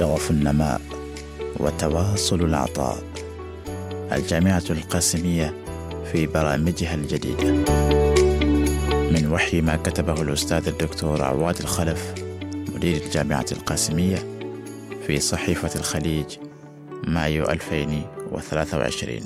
شغف 0.00 0.30
النماء 0.30 0.80
وتواصل 1.56 2.40
العطاء. 2.44 2.98
الجامعة 4.12 4.62
القاسمية 4.70 5.54
في 6.12 6.26
برامجها 6.26 6.94
الجديدة. 6.94 7.52
من 9.10 9.28
وحي 9.32 9.60
ما 9.60 9.76
كتبه 9.76 10.22
الأستاذ 10.22 10.68
الدكتور 10.68 11.22
عواد 11.22 11.58
الخلف 11.58 12.14
مدير 12.74 13.02
الجامعة 13.02 13.46
القاسمية 13.52 14.18
في 15.06 15.20
صحيفة 15.20 15.80
الخليج 15.80 16.26
مايو 17.06 17.44
2023 17.44 19.20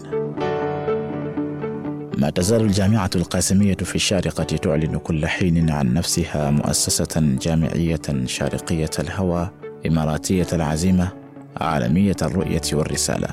ما 2.18 2.30
تزال 2.30 2.60
الجامعة 2.60 3.10
القاسمية 3.16 3.76
في 3.76 3.94
الشارقة 3.94 4.44
تعلن 4.44 4.98
كل 4.98 5.26
حين 5.26 5.70
عن 5.70 5.94
نفسها 5.94 6.50
مؤسسة 6.50 7.36
جامعية 7.42 8.26
شارقية 8.26 8.90
الهوى 8.98 9.63
إماراتية 9.86 10.46
العزيمة 10.52 11.08
عالمية 11.56 12.16
الرؤية 12.22 12.62
والرسالة 12.72 13.28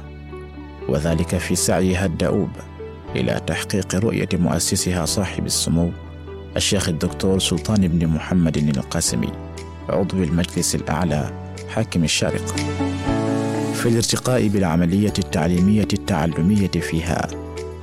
وذلك 0.89 1.37
في 1.37 1.55
سعيها 1.55 2.05
الدؤوب 2.05 2.49
إلى 3.15 3.41
تحقيق 3.47 3.95
رؤية 3.95 4.29
مؤسسها 4.33 5.05
صاحب 5.05 5.45
السمو 5.45 5.91
الشيخ 6.55 6.89
الدكتور 6.89 7.39
سلطان 7.39 7.87
بن 7.87 8.07
محمد 8.07 8.57
القاسمي 8.57 9.31
عضو 9.89 10.23
المجلس 10.23 10.75
الأعلى 10.75 11.31
حاكم 11.69 12.03
الشارقة. 12.03 12.55
في 13.73 13.89
الارتقاء 13.89 14.47
بالعملية 14.47 15.13
التعليمية 15.19 15.87
التعلمية 15.93 16.67
فيها 16.67 17.27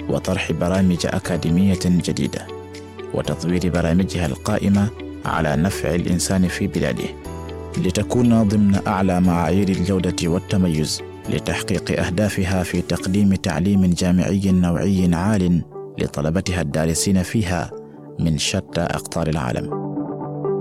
وطرح 0.08 0.52
برامج 0.52 1.06
أكاديمية 1.06 1.78
جديدة 1.84 2.46
وتطوير 3.14 3.70
برامجها 3.70 4.26
القائمة 4.26 4.88
على 5.24 5.56
نفع 5.56 5.94
الإنسان 5.94 6.48
في 6.48 6.66
بلاده. 6.66 7.27
لتكون 7.78 8.42
ضمن 8.42 8.80
أعلى 8.86 9.20
معايير 9.20 9.68
الجودة 9.68 10.30
والتميز 10.30 11.02
لتحقيق 11.30 12.00
أهدافها 12.06 12.62
في 12.62 12.82
تقديم 12.82 13.34
تعليم 13.34 13.86
جامعي 13.86 14.52
نوعي 14.52 15.14
عال 15.14 15.62
لطلبتها 15.98 16.60
الدارسين 16.60 17.22
فيها 17.22 17.70
من 18.18 18.38
شتى 18.38 18.80
أقطار 18.80 19.28
العالم. 19.28 19.88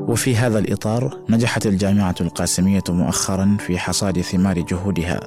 وفي 0.07 0.35
هذا 0.35 0.59
الإطار 0.59 1.19
نجحت 1.29 1.65
الجامعة 1.65 2.15
القاسمية 2.21 2.83
مؤخرا 2.89 3.57
في 3.59 3.79
حصاد 3.79 4.21
ثمار 4.21 4.59
جهودها 4.59 5.19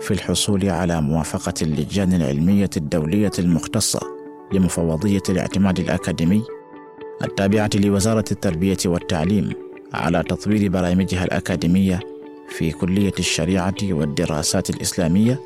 في 0.00 0.10
الحصول 0.10 0.68
على 0.68 1.00
موافقة 1.00 1.54
اللجان 1.62 2.12
العلمية 2.12 2.70
الدولية 2.76 3.32
المختصة 3.38 4.00
لمفوضية 4.52 5.22
الاعتماد 5.28 5.78
الأكاديمي 5.80 6.42
التابعة 7.24 7.70
لوزارة 7.74 8.24
التربية 8.32 8.78
والتعليم 8.86 9.69
على 9.94 10.22
تطوير 10.22 10.68
برامجها 10.70 11.24
الأكاديمية 11.24 12.00
في 12.48 12.70
كلية 12.72 13.12
الشريعة 13.18 13.74
والدراسات 13.82 14.70
الإسلامية 14.70 15.40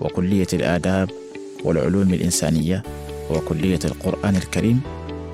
وكلية 0.00 0.46
الآداب 0.52 1.10
والعلوم 1.64 2.14
الإنسانية 2.14 2.82
وكلية 3.30 3.78
القرآن 3.84 4.36
الكريم 4.36 4.80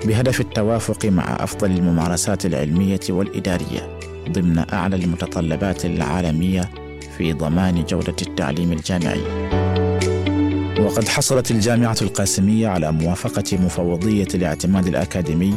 بهدف 0.05 0.41
التوافق 0.41 1.05
مع 1.05 1.43
أفضل 1.43 1.71
الممارسات 1.71 2.45
العلمية 2.45 2.99
والإدارية 3.09 3.99
ضمن 4.29 4.65
أعلى 4.73 4.95
المتطلبات 4.95 5.85
العالمية 5.85 6.69
في 7.17 7.33
ضمان 7.33 7.83
جودة 7.85 8.15
التعليم 8.21 8.71
الجامعي. 8.71 9.21
وقد 10.79 11.07
حصلت 11.07 11.51
الجامعة 11.51 11.97
القاسمية 12.01 12.67
على 12.67 12.91
موافقة 12.91 13.57
مفوضية 13.57 14.27
الاعتماد 14.35 14.87
الأكاديمي 14.87 15.55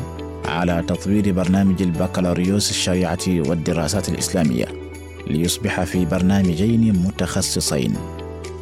على 0.49 0.85
تطوير 0.89 1.33
برنامج 1.33 1.83
البكالوريوس 1.83 2.71
الشريعة 2.71 3.19
والدراسات 3.29 4.09
الإسلامية 4.09 4.67
ليصبح 5.27 5.85
في 5.85 6.05
برنامجين 6.05 6.93
متخصصين 6.93 7.95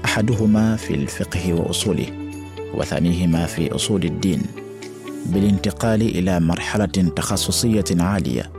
أحدهما 0.05 0.77
في 0.77 0.95
الفقه 0.95 1.55
وأصوله 1.55 2.07
وثانيهما 2.75 3.47
في 3.47 3.75
أصول 3.75 4.05
الدين 4.05 4.43
بالانتقال 5.27 6.03
إلى 6.03 6.41
مرحلة 6.41 7.13
تخصصية 7.17 7.85
عالية 7.91 8.51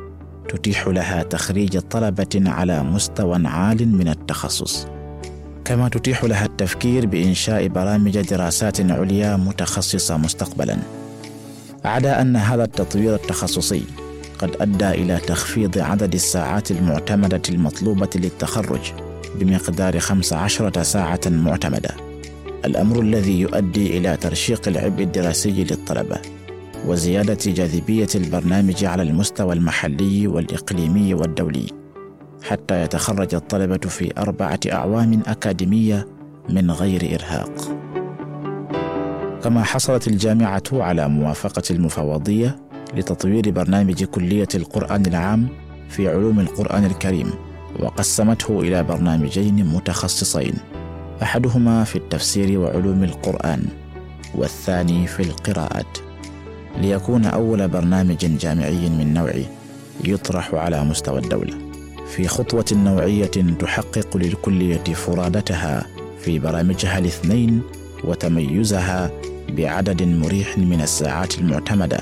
تتيح 0.50 0.88
لها 0.88 1.24
تخريج 1.24 1.80
طلبة 1.80 2.44
على 2.46 2.84
مستوى 2.84 3.48
عال 3.48 3.98
من 3.98 4.08
التخصص 4.08 4.88
كما 5.66 5.90
تتيح 5.90 6.24
لها 6.24 6.46
التفكير 6.46 7.06
بإنشاء 7.06 7.68
برامج 7.68 8.22
دراسات 8.22 8.92
عليا 8.92 9.36
متخصصة 9.36 10.18
مستقبلا. 10.18 10.78
عدا 11.88 12.22
أن 12.22 12.36
هذا 12.36 12.64
التطوير 12.64 13.16
التخصصي 13.16 13.84
قد 14.40 14.56
أدى 14.62 14.90
إلى 14.90 15.18
تخفيض 15.18 15.78
عدد 15.78 16.14
الساعات 16.14 16.72
المعتمدة 16.72 17.42
المطلوبة 17.50 18.10
للتخرج 18.16 18.92
بمقدار 19.36 20.00
15 20.00 20.84
ساعة 20.84 21.20
معتمدة 21.26 21.90
الأمر 22.66 23.00
الذي 23.02 23.40
يؤدي 23.40 23.98
إلى 23.98 24.18
ترشيق 24.18 24.68
العبء 24.68 25.04
الدراسي 25.04 25.64
للطلبة 25.64 26.22
وزيادة 26.88 27.38
جاذبية 27.46 28.08
البرنامج 28.16 28.86
على 28.86 29.04
المستوى 29.04 29.54
المحلي 29.54 30.28
والإقليمي 30.28 31.14
والدولي 31.14 31.68
حتى 32.44 32.84
يتخرج 32.84 33.36
الطلبة 33.36 33.90
في 33.90 34.14
أربعة 34.18 34.60
أعوام 34.72 35.22
أكاديمية 35.28 36.08
من 36.50 36.72
غير 36.72 37.16
إرهاق. 37.16 37.87
كما 39.48 39.64
حصلت 39.64 40.08
الجامعة 40.08 40.64
على 40.74 41.08
موافقة 41.08 41.64
المفوضية 41.72 42.56
لتطوير 42.94 43.52
برنامج 43.52 44.04
كلية 44.04 44.48
القرآن 44.56 45.06
العام 45.06 45.48
في 45.90 46.10
علوم 46.10 46.40
القرآن 46.40 46.86
الكريم 46.86 47.32
وقسمته 47.80 48.62
إلى 48.62 48.84
برنامجين 48.84 49.66
متخصصين 49.66 50.54
أحدهما 51.24 51.84
في 51.84 51.96
التفسير 51.96 52.60
وعلوم 52.60 53.04
القرآن 53.04 53.66
والثاني 54.36 55.08
في 55.08 55.20
القراءات. 55.24 55.98
ليكون 56.78 57.26
أول 57.26 57.68
برنامج 57.68 58.38
جامعي 58.38 58.90
من 58.90 59.14
نوعه 59.14 59.46
يطرح 60.04 60.54
على 60.54 60.84
مستوى 60.84 61.20
الدولة 61.20 61.58
في 62.16 62.28
خطوة 62.28 62.66
نوعية 62.72 63.56
تحقق 63.60 64.18
للكلية 64.18 64.84
فرادتها 64.84 65.86
في 66.20 66.40
برامجها 66.40 66.98
الاثنين 66.98 67.62
وتميزها 68.04 69.12
بعدد 69.50 70.04
مريح 70.04 70.58
من 70.58 70.82
الساعات 70.82 71.40
المعتمدة 71.40 71.98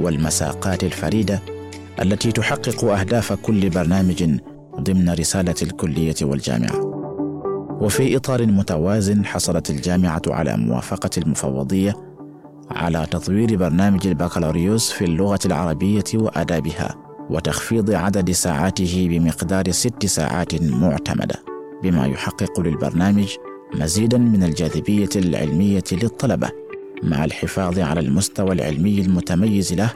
والمساقات 0.00 0.84
الفريدة 0.84 1.42
التي 2.02 2.32
تحقق 2.32 2.84
أهداف 2.84 3.32
كل 3.32 3.70
برنامج 3.70 4.38
ضمن 4.80 5.10
رسالة 5.10 5.54
الكلية 5.62 6.14
والجامعة. 6.22 6.80
وفي 7.80 8.16
إطار 8.16 8.46
متوازن 8.46 9.24
حصلت 9.24 9.70
الجامعة 9.70 10.22
على 10.26 10.56
موافقة 10.56 11.10
المفوضية 11.18 11.94
على 12.70 13.06
تطوير 13.10 13.56
برنامج 13.56 14.06
البكالوريوس 14.06 14.92
في 14.92 15.04
اللغة 15.04 15.38
العربية 15.46 16.04
وآدابها 16.14 16.94
وتخفيض 17.30 17.90
عدد 17.90 18.30
ساعاته 18.30 19.06
بمقدار 19.10 19.70
ست 19.70 20.06
ساعات 20.06 20.62
معتمدة 20.62 21.36
بما 21.82 22.06
يحقق 22.06 22.60
للبرنامج 22.60 23.28
مزيدا 23.74 24.18
من 24.18 24.42
الجاذبية 24.42 25.08
العلمية 25.16 25.84
للطلبة. 25.92 26.65
مع 27.02 27.24
الحفاظ 27.24 27.78
على 27.78 28.00
المستوى 28.00 28.52
العلمي 28.52 29.00
المتميز 29.00 29.72
له 29.72 29.90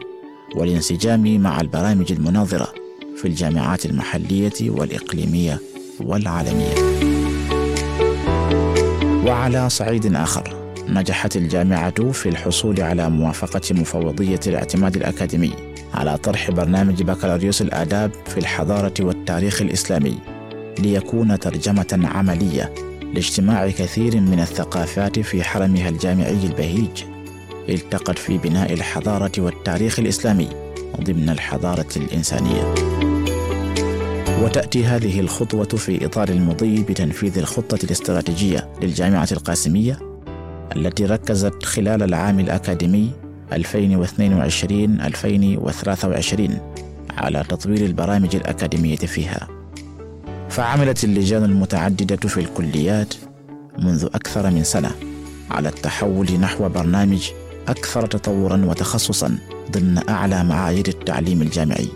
والانسجام 0.56 1.41
مع 1.43 1.61
البرامج 1.61 2.12
المناظرة 2.12 2.72
في 3.16 3.28
الجامعات 3.28 3.87
المحلية 3.87 4.71
والإقليمية 4.71 5.61
والعالمية. 6.00 6.75
وعلى 9.27 9.69
صعيد 9.71 10.15
آخر 10.15 10.56
نجحت 10.88 11.37
الجامعة 11.37 12.12
في 12.12 12.28
الحصول 12.28 12.81
على 12.81 13.11
موافقة 13.11 13.75
مفوضية 13.75 14.41
الاعتماد 14.46 14.96
الأكاديمي 14.96 15.53
على 15.94 16.19
طرح 16.19 16.50
برنامج 16.50 17.03
بكالوريوس 17.03 17.62
الآداب 17.62 18.11
في 18.26 18.38
الحضارة 18.38 18.94
والتاريخ 19.00 19.62
الإسلامي 19.62 20.19
ليكون 20.79 21.38
ترجمة 21.38 22.00
عملية 22.14 22.75
لاجتماع 23.14 23.70
كثير 23.70 24.20
من 24.20 24.40
الثقافات 24.40 25.18
في 25.18 25.44
حرمها 25.44 25.88
الجامعي 25.88 26.46
البهيج. 26.46 27.04
التقت 27.68 28.18
في 28.18 28.38
بناء 28.38 28.72
الحضارة 28.72 29.32
والتاريخ 29.38 29.98
الإسلامي 29.98 30.48
ضمن 31.00 31.30
الحضارة 31.30 31.88
الإنسانية. 31.96 32.74
وتأتي 34.42 34.84
هذه 34.84 35.20
الخطوة 35.20 35.64
في 35.64 36.06
إطار 36.06 36.28
المضي 36.28 36.82
بتنفيذ 36.82 37.38
الخطة 37.38 37.84
الاستراتيجية 37.84 38.68
للجامعة 38.82 39.28
القاسمية 39.32 39.98
التي 40.76 41.04
ركزت 41.04 41.64
خلال 41.64 42.02
العام 42.02 42.40
الأكاديمي 42.40 43.10
2022 43.52 45.00
2023 45.00 46.58
على 47.10 47.44
تطوير 47.48 47.86
البرامج 47.86 48.36
الأكاديمية 48.36 48.96
فيها. 48.96 49.59
فعملت 50.50 51.05
اللجان 51.05 51.44
المتعددة 51.44 52.29
في 52.29 52.41
الكليات 52.41 53.14
منذ 53.79 54.05
أكثر 54.05 54.50
من 54.50 54.64
سنة 54.64 54.91
على 55.50 55.69
التحول 55.69 56.32
نحو 56.41 56.69
برنامج 56.69 57.31
أكثر 57.69 58.06
تطورا 58.06 58.64
وتخصصا 58.64 59.38
ضمن 59.70 60.08
أعلى 60.08 60.44
معايير 60.44 60.88
التعليم 60.88 61.43
الجامعي 61.43 61.88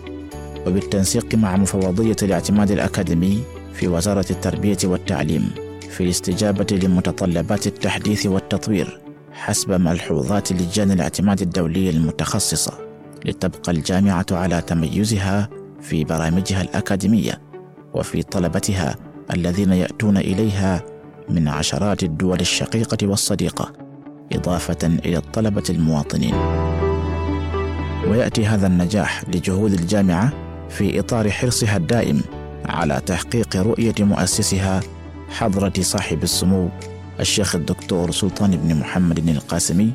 وبالتنسيق 0.67 1.35
مع 1.35 1.57
مفوضية 1.57 2.15
الاعتماد 2.23 2.71
الأكاديمي 2.71 3.43
في 3.73 3.87
وزارة 3.87 4.25
التربية 4.29 4.77
والتعليم 4.83 5.51
في 5.89 6.03
الاستجابة 6.03 6.75
لمتطلبات 6.75 7.67
التحديث 7.67 8.25
والتطوير 8.25 8.99
حسب 9.31 9.71
ملحوظات 9.71 10.51
لجان 10.51 10.91
الاعتماد 10.91 11.41
الدولية 11.41 11.89
المتخصصة 11.89 12.73
لتبقى 13.25 13.71
الجامعة 13.71 14.25
على 14.31 14.61
تميزها 14.61 15.49
في 15.81 16.03
برامجها 16.03 16.61
الأكاديمية. 16.61 17.41
وفي 17.95 18.23
طلبتها 18.23 18.95
الذين 19.33 19.71
يأتون 19.71 20.17
إليها 20.17 20.83
من 21.29 21.47
عشرات 21.47 22.03
الدول 22.03 22.39
الشقيقة 22.39 23.07
والصديقة 23.07 23.73
إضافة 24.33 24.87
إلى 25.05 25.17
الطلبة 25.17 25.63
المواطنين. 25.69 26.35
ويأتي 28.07 28.45
هذا 28.45 28.67
النجاح 28.67 29.23
لجهود 29.29 29.73
الجامعة 29.73 30.33
في 30.69 30.99
إطار 30.99 31.31
حرصها 31.31 31.77
الدائم 31.77 32.21
على 32.65 33.01
تحقيق 33.05 33.55
رؤية 33.55 33.95
مؤسسها 33.99 34.79
حضرة 35.29 35.73
صاحب 35.79 36.23
السمو 36.23 36.69
الشيخ 37.19 37.55
الدكتور 37.55 38.11
سلطان 38.11 38.51
بن 38.51 38.75
محمد 38.75 39.29
القاسمي 39.29 39.91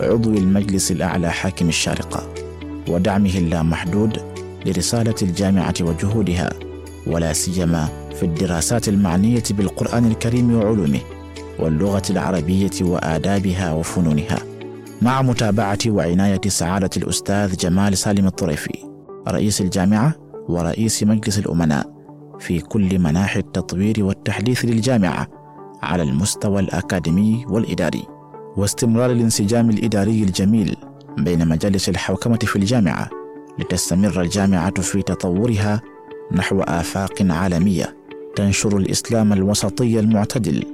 عضو 0.00 0.30
المجلس 0.30 0.90
الأعلى 0.92 1.30
حاكم 1.30 1.68
الشارقة 1.68 2.34
ودعمه 2.88 3.38
اللامحدود 3.38 4.18
لرسالة 4.66 5.14
الجامعة 5.22 5.74
وجهودها. 5.80 6.69
ولا 7.06 7.32
سيما 7.32 7.88
في 8.14 8.22
الدراسات 8.22 8.88
المعنية 8.88 9.42
بالقرآن 9.50 10.06
الكريم 10.06 10.54
وعلومه 10.54 11.00
واللغة 11.58 12.02
العربية 12.10 12.70
وآدابها 12.80 13.72
وفنونها 13.72 14.38
مع 15.02 15.22
متابعة 15.22 15.78
وعناية 15.86 16.40
سعادة 16.46 16.90
الأستاذ 16.96 17.56
جمال 17.56 17.98
سالم 17.98 18.26
الطريفي 18.26 18.78
رئيس 19.28 19.60
الجامعة 19.60 20.14
ورئيس 20.48 21.02
مجلس 21.02 21.38
الأمناء 21.38 21.86
في 22.38 22.60
كل 22.60 22.98
مناحي 22.98 23.40
التطوير 23.40 24.04
والتحديث 24.04 24.64
للجامعة 24.64 25.28
على 25.82 26.02
المستوى 26.02 26.60
الأكاديمي 26.60 27.44
والإداري 27.48 28.02
واستمرار 28.56 29.10
الانسجام 29.10 29.70
الإداري 29.70 30.22
الجميل 30.22 30.76
بين 31.18 31.48
مجالس 31.48 31.88
الحوكمة 31.88 32.38
في 32.38 32.56
الجامعة 32.56 33.10
لتستمر 33.58 34.20
الجامعة 34.20 34.80
في 34.80 35.02
تطورها 35.02 35.80
نحو 36.32 36.60
آفاق 36.60 37.12
عالمية 37.22 37.96
تنشر 38.36 38.76
الإسلام 38.76 39.32
الوسطي 39.32 40.00
المعتدل 40.00 40.64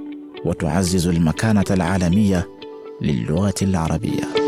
وتعزز 0.45 1.07
المكانة 1.07 1.65
العالمية 1.71 2.49
للغة 3.01 3.55
العربية. 3.63 4.46